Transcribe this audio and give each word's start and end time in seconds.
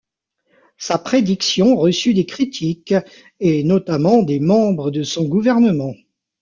Sa 0.79 0.97
prédiction 0.97 1.75
reçut 1.75 2.15
des 2.15 2.25
critiques, 2.25 2.95
et 3.39 3.63
notamment 3.63 4.23
des 4.23 4.39
membres 4.39 4.89
de 4.89 5.03
son 5.03 5.25
gouvernement. 5.27 5.93